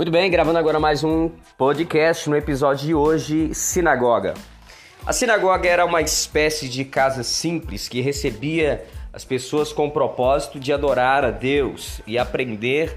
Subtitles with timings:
[0.00, 4.32] Muito bem, gravando agora mais um podcast no episódio de hoje, Sinagoga.
[5.04, 10.58] A sinagoga era uma espécie de casa simples que recebia as pessoas com o propósito
[10.58, 12.96] de adorar a Deus e aprender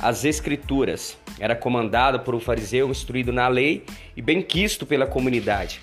[0.00, 1.18] as Escrituras.
[1.38, 3.84] Era comandada por um fariseu instruído na lei
[4.16, 5.82] e bem quisto pela comunidade.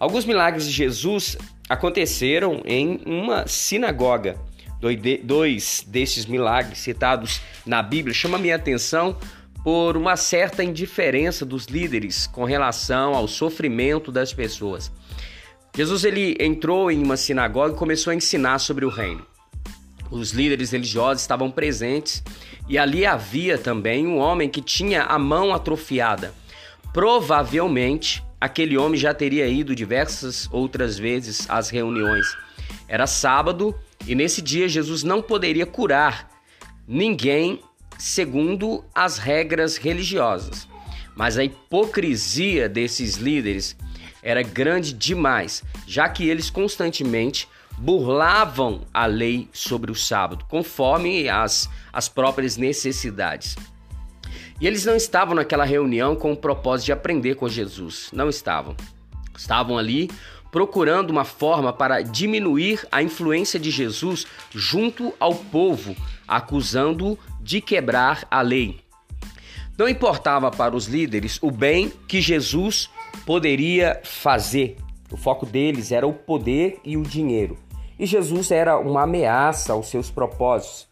[0.00, 1.36] Alguns milagres de Jesus
[1.68, 4.36] aconteceram em uma sinagoga.
[4.80, 9.18] Dois destes milagres citados na Bíblia chamam a minha atenção
[9.68, 14.90] por uma certa indiferença dos líderes com relação ao sofrimento das pessoas.
[15.76, 19.26] Jesus ele entrou em uma sinagoga e começou a ensinar sobre o reino.
[20.10, 22.22] Os líderes religiosos estavam presentes
[22.66, 26.32] e ali havia também um homem que tinha a mão atrofiada.
[26.90, 32.26] Provavelmente aquele homem já teria ido diversas outras vezes às reuniões.
[32.88, 36.26] Era sábado e nesse dia Jesus não poderia curar
[36.86, 37.60] ninguém
[37.98, 40.68] segundo as regras religiosas.
[41.16, 43.76] Mas a hipocrisia desses líderes
[44.22, 51.68] era grande demais, já que eles constantemente burlavam a lei sobre o sábado, conforme as,
[51.92, 53.56] as próprias necessidades.
[54.60, 58.76] E eles não estavam naquela reunião com o propósito de aprender com Jesus, não estavam.
[59.36, 60.10] Estavam ali
[60.50, 65.94] procurando uma forma para diminuir a influência de Jesus junto ao povo,
[66.28, 68.80] acusando-o de quebrar a lei.
[69.78, 72.90] Não importava para os líderes o bem que Jesus
[73.24, 74.76] poderia fazer.
[75.10, 77.56] O foco deles era o poder e o dinheiro.
[77.98, 80.88] E Jesus era uma ameaça aos seus propósitos.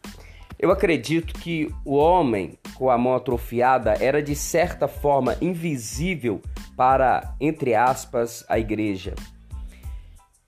[0.58, 6.40] Eu acredito que o homem com a mão atrofiada era de certa forma invisível
[6.76, 9.14] para, entre aspas, a igreja.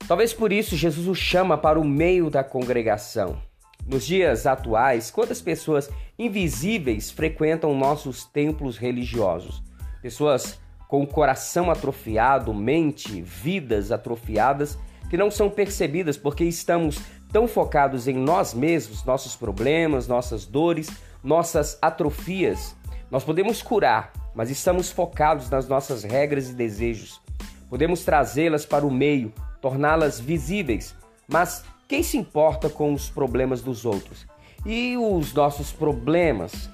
[0.07, 3.37] Talvez por isso Jesus o chama para o meio da congregação.
[3.85, 9.63] Nos dias atuais, quantas pessoas invisíveis frequentam nossos templos religiosos?
[10.01, 14.77] Pessoas com o coração atrofiado, mente, vidas atrofiadas
[15.09, 16.99] que não são percebidas porque estamos
[17.31, 20.89] tão focados em nós mesmos, nossos problemas, nossas dores,
[21.23, 22.75] nossas atrofias.
[23.09, 27.21] Nós podemos curar, mas estamos focados nas nossas regras e desejos.
[27.69, 30.95] Podemos trazê-las para o meio, torná-las visíveis.
[31.27, 34.27] Mas quem se importa com os problemas dos outros?
[34.63, 36.69] E os nossos problemas?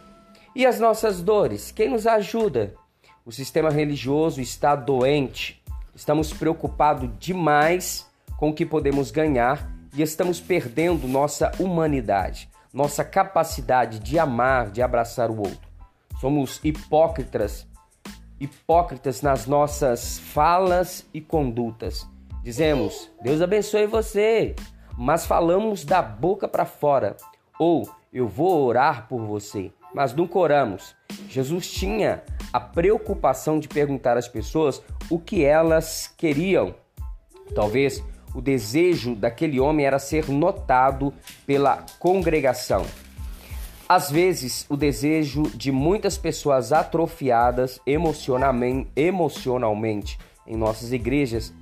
[0.54, 1.72] E as nossas dores?
[1.72, 2.76] Quem nos ajuda?
[3.26, 5.64] O sistema religioso está doente.
[5.96, 8.06] Estamos preocupados demais
[8.36, 14.82] com o que podemos ganhar e estamos perdendo nossa humanidade, nossa capacidade de amar, de
[14.82, 15.70] abraçar o outro.
[16.20, 17.66] Somos hipócritas,
[18.38, 22.06] hipócritas nas nossas falas e condutas.
[22.44, 24.54] Dizemos: Deus abençoe você,
[24.98, 27.18] mas falamos da boca para fora.
[27.60, 30.96] Ou eu vou orar por você, mas nunca oramos.
[31.30, 36.74] Jesus tinha a preocupação de perguntar às pessoas o que elas queriam.
[37.54, 41.14] Talvez o desejo daquele homem era ser notado
[41.46, 42.84] pela congregação.
[43.88, 51.54] Às vezes, o desejo de muitas pessoas atrofiadas emocionalmente em nossas igrejas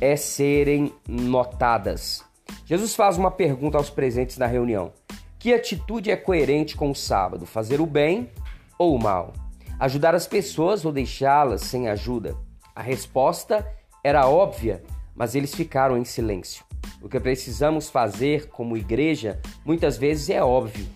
[0.00, 2.25] é serem notadas.
[2.64, 4.92] Jesus faz uma pergunta aos presentes na reunião:
[5.38, 7.46] Que atitude é coerente com o sábado?
[7.46, 8.30] Fazer o bem
[8.78, 9.32] ou o mal?
[9.78, 12.36] Ajudar as pessoas ou deixá-las sem ajuda?
[12.74, 13.66] A resposta
[14.02, 14.82] era óbvia,
[15.14, 16.64] mas eles ficaram em silêncio.
[17.02, 20.86] O que precisamos fazer como igreja muitas vezes é óbvio,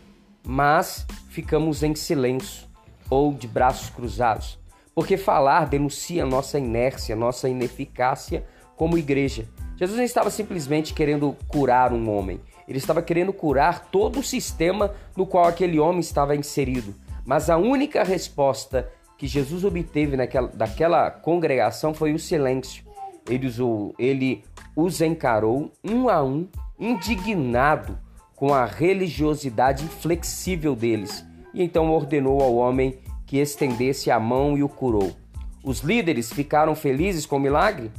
[0.45, 2.67] mas ficamos em silêncio
[3.09, 4.59] ou de braços cruzados,
[4.95, 8.45] porque falar denuncia nossa inércia, nossa ineficácia
[8.77, 9.47] como igreja.
[9.81, 14.95] Jesus não estava simplesmente querendo curar um homem, ele estava querendo curar todo o sistema
[15.17, 16.95] no qual aquele homem estava inserido.
[17.25, 22.85] Mas a única resposta que Jesus obteve naquela, daquela congregação foi o silêncio.
[23.27, 24.45] Ele, usou, ele
[24.77, 26.47] os encarou um a um,
[26.79, 27.99] indignado
[28.37, 31.25] com a religiosidade inflexível deles,
[31.55, 35.17] e então ordenou ao homem que estendesse a mão e o curou.
[35.65, 37.91] Os líderes ficaram felizes com o milagre?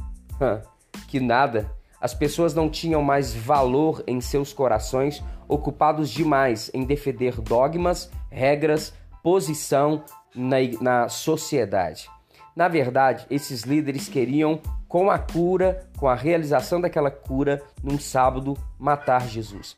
[1.12, 1.70] Que nada.
[2.00, 8.94] As pessoas não tinham mais valor em seus corações, ocupados demais em defender dogmas, regras,
[9.22, 10.02] posição
[10.34, 12.08] na, na sociedade.
[12.56, 18.56] Na verdade, esses líderes queriam, com a cura, com a realização daquela cura, num sábado,
[18.78, 19.76] matar Jesus.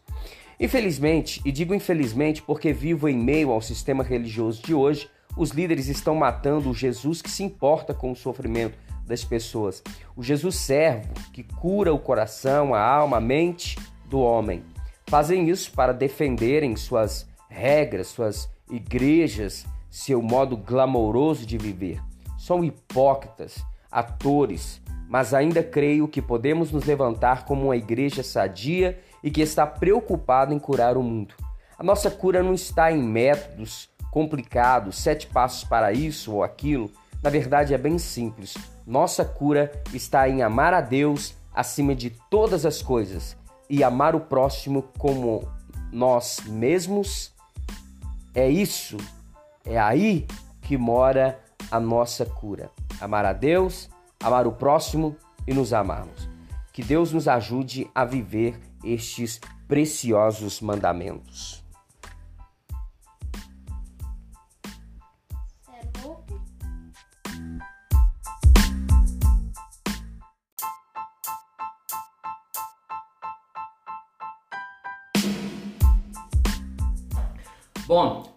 [0.60, 5.88] Infelizmente, e digo infelizmente porque vivo em meio ao sistema religioso de hoje, os líderes
[5.88, 9.82] estão matando o Jesus que se importa com o sofrimento, das pessoas.
[10.16, 13.78] O Jesus servo que cura o coração, a alma, a mente
[14.08, 14.64] do homem.
[15.06, 22.00] Fazem isso para defenderem suas regras, suas igrejas, seu modo glamouroso de viver.
[22.38, 29.30] São hipócritas, atores, mas ainda creio que podemos nos levantar como uma igreja sadia e
[29.30, 31.34] que está preocupada em curar o mundo.
[31.78, 36.90] A nossa cura não está em métodos complicados, sete passos para isso ou aquilo.
[37.22, 38.54] Na verdade, é bem simples.
[38.86, 43.36] Nossa cura está em amar a Deus acima de todas as coisas
[43.68, 45.48] e amar o próximo como
[45.90, 47.32] nós mesmos.
[48.34, 48.96] É isso,
[49.64, 50.26] é aí
[50.60, 51.40] que mora
[51.70, 52.70] a nossa cura.
[53.00, 53.88] Amar a Deus,
[54.22, 55.16] amar o próximo
[55.46, 56.28] e nos amarmos.
[56.72, 61.63] Que Deus nos ajude a viver estes preciosos mandamentos.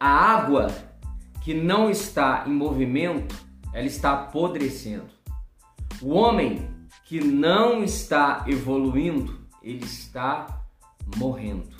[0.08, 0.68] A água
[1.44, 3.36] que não está em movimento,
[3.74, 5.10] ela está apodrecendo.
[6.02, 6.70] O homem
[7.04, 10.64] que não está evoluindo, ele está
[11.18, 11.76] morrendo.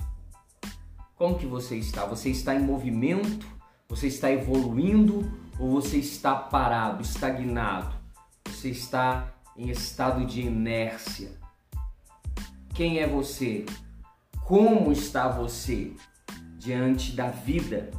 [1.16, 2.06] Como que você está?
[2.06, 3.48] Você está em movimento?
[3.88, 7.96] Você está evoluindo ou você está parado, estagnado?
[8.50, 11.32] Você está em estado de inércia?
[12.74, 13.66] Quem é você?
[14.44, 15.94] Como está você?
[16.68, 17.92] diante da vida.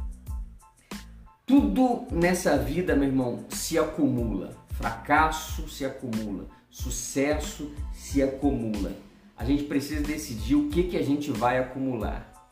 [1.49, 4.55] Tudo nessa vida, meu irmão, se acumula.
[4.67, 8.91] Fracasso se acumula, sucesso se acumula.
[9.35, 12.47] A gente precisa decidir o que, que a gente vai acumular.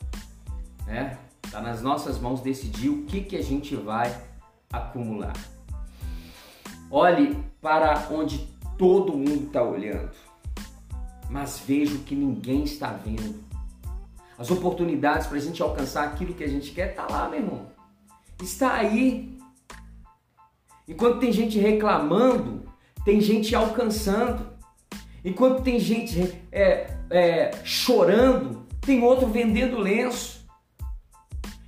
[0.88, 1.16] Né?
[1.52, 4.20] Tá nas nossas mãos decidir o que, que a gente vai
[4.74, 5.38] acumular.
[6.90, 8.48] Olhe para onde
[8.80, 10.16] todo mundo está olhando,
[11.30, 13.44] mas veja o que ninguém está vendo.
[14.40, 17.77] As oportunidades para a gente alcançar aquilo que a gente quer tá lá, meu irmão.
[18.42, 19.38] Está aí.
[20.88, 22.64] Enquanto tem gente reclamando,
[23.04, 24.48] tem gente alcançando.
[25.24, 30.46] Enquanto tem gente é, é, chorando, tem outro vendendo lenço.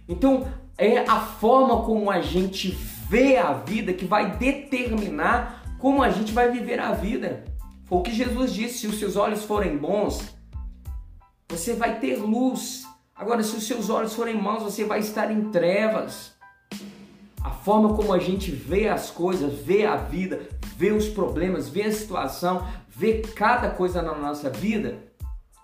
[0.08, 2.70] Então é a forma como a gente
[3.10, 7.46] vê a vida que vai determinar como a gente vai viver a vida.
[7.86, 10.22] Foi o que Jesus disse: se os seus olhos forem bons,
[11.50, 12.86] você vai ter luz.
[13.16, 16.34] Agora, se os seus olhos forem maus, você vai estar em trevas.
[17.50, 20.48] A forma como a gente vê as coisas, vê a vida,
[20.78, 25.00] vê os problemas, vê a situação, vê cada coisa na nossa vida,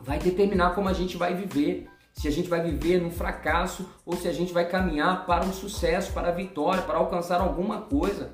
[0.01, 1.87] vai determinar como a gente vai viver.
[2.15, 5.53] Se a gente vai viver num fracasso ou se a gente vai caminhar para um
[5.53, 8.33] sucesso, para a vitória, para alcançar alguma coisa.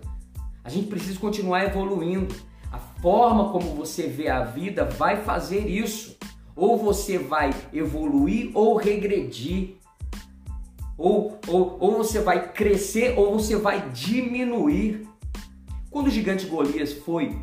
[0.63, 2.33] A gente precisa continuar evoluindo.
[2.71, 6.17] A forma como você vê a vida vai fazer isso.
[6.55, 9.80] Ou você vai evoluir ou regredir.
[11.01, 15.07] Ou, ou, ou você vai crescer ou você vai diminuir.
[15.89, 17.41] Quando o gigante Golias foi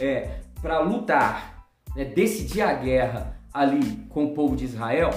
[0.00, 5.10] é, para lutar, né, decidir a guerra ali com o povo de Israel,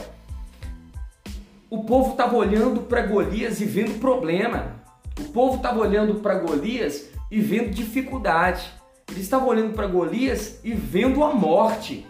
[1.70, 4.76] o povo estava olhando para Golias e vendo problema.
[5.18, 8.70] O povo estava olhando para Golias e vendo dificuldade.
[9.10, 12.06] Eles estavam olhando para Golias e vendo a morte.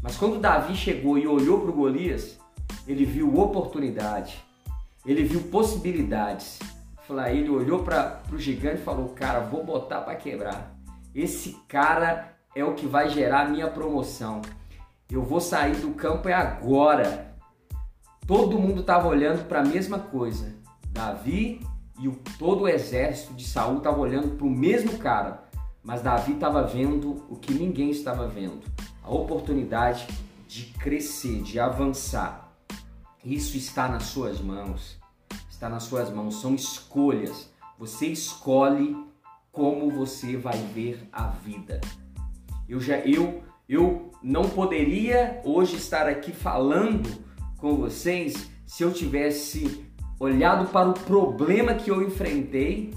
[0.00, 2.38] Mas quando Davi chegou e olhou para Golias,
[2.86, 4.47] ele viu oportunidade,
[5.04, 6.58] ele viu possibilidades.
[7.30, 10.74] Ele olhou para o gigante e falou: Cara, vou botar para quebrar.
[11.14, 14.42] Esse cara é o que vai gerar a minha promoção.
[15.10, 17.34] Eu vou sair do campo é agora.
[18.26, 20.54] Todo mundo estava olhando para a mesma coisa.
[20.90, 21.60] Davi
[21.98, 25.44] e o, todo o exército de Saul estava olhando para o mesmo cara,
[25.82, 28.60] mas Davi estava vendo o que ninguém estava vendo
[29.02, 30.06] a oportunidade
[30.46, 32.47] de crescer, de avançar.
[33.24, 34.98] Isso está nas suas mãos.
[35.50, 36.40] Está nas suas mãos.
[36.40, 37.50] São escolhas.
[37.78, 38.96] Você escolhe
[39.52, 41.80] como você vai ver a vida.
[42.68, 47.22] Eu já eu eu não poderia hoje estar aqui falando
[47.58, 49.84] com vocês se eu tivesse
[50.18, 52.94] olhado para o problema que eu enfrentei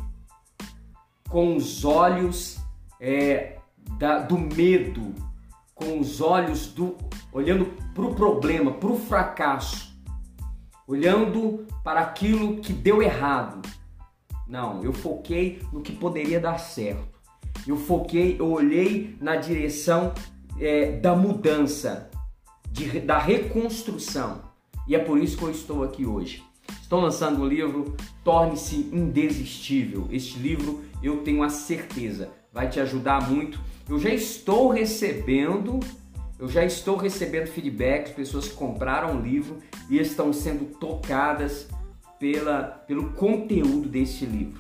[1.30, 2.58] com os olhos
[3.00, 3.58] é,
[3.98, 5.14] da, do medo,
[5.74, 6.98] com os olhos do
[7.34, 9.91] olhando para o problema, para o fracasso,
[10.92, 13.62] olhando para aquilo que deu errado.
[14.48, 17.20] Não, eu foquei no que poderia dar certo.
[17.66, 20.14] Eu foquei, eu olhei na direção
[20.60, 22.10] é, da mudança,
[22.70, 24.42] de, da reconstrução.
[24.88, 26.44] E é por isso que eu estou aqui hoje.
[26.82, 30.08] Estou lançando o livro Torne-se Indesistível.
[30.12, 33.58] Este livro eu tenho a certeza vai te ajudar muito
[33.92, 35.80] eu já estou recebendo,
[36.42, 41.68] eu já estou recebendo feedbacks, pessoas que compraram o livro e estão sendo tocadas
[42.20, 44.60] pela, pelo conteúdo deste livro.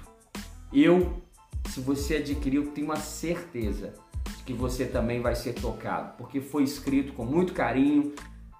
[0.71, 1.23] Eu,
[1.69, 3.95] se você adquirir, eu tenho uma certeza
[4.37, 8.13] de que você também vai ser tocado, porque foi escrito com muito carinho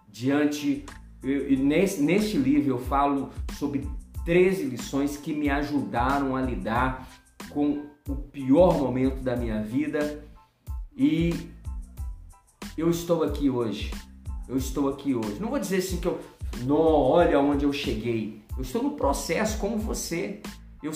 [0.10, 0.84] diante.
[1.22, 3.88] Eu, nesse, neste livro eu falo sobre
[4.26, 7.08] 13 lições que me ajudaram a lidar
[7.52, 10.24] com o pior momento da minha vida
[10.98, 11.52] e
[12.78, 13.92] eu estou aqui hoje.
[14.48, 15.38] Eu estou aqui hoje.
[15.40, 16.20] Não vou dizer assim que eu,
[16.64, 18.42] não, olha onde eu cheguei.
[18.56, 20.42] Eu estou no processo como você.
[20.84, 20.92] Eu,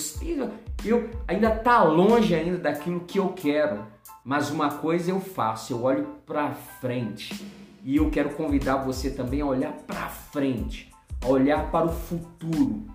[0.84, 3.86] eu ainda tá longe ainda daquilo que eu quero,
[4.24, 7.46] mas uma coisa eu faço, eu olho para frente.
[7.84, 10.92] E eu quero convidar você também a olhar para frente,
[11.24, 12.88] a olhar para o futuro.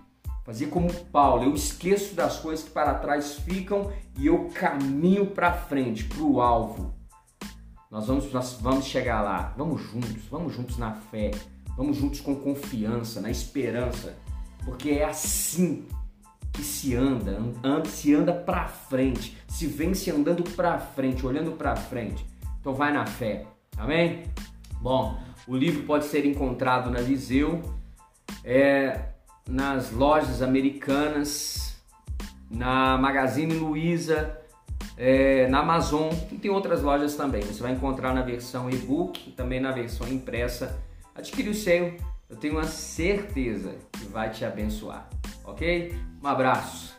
[0.43, 5.53] Fazer como Paulo, eu esqueço das coisas que para trás ficam e eu caminho para
[5.53, 7.00] frente, para o alvo.
[7.91, 9.53] Nós vamos, nós vamos chegar lá.
[9.57, 11.31] Vamos juntos, vamos juntos na fé,
[11.75, 14.15] vamos juntos com confiança, na esperança,
[14.63, 15.85] porque é assim
[16.53, 21.75] que se anda, anda se anda para frente, se vence andando para frente, olhando para
[21.75, 22.25] frente.
[22.61, 23.45] Então vai na fé.
[23.77, 24.23] Amém?
[24.79, 27.61] Bom, o livro pode ser encontrado na Viseu,
[28.43, 29.09] é,
[29.49, 31.75] nas lojas americanas,
[32.49, 34.40] na Magazine Luiza,
[35.03, 37.41] é, na Amazon e tem outras lojas também.
[37.41, 40.79] Você vai encontrar na versão e-book, também na versão impressa.
[41.15, 41.95] Adquire o seu,
[42.29, 45.09] eu tenho uma certeza que vai te abençoar,
[45.43, 45.95] ok?
[46.23, 46.95] Um abraço!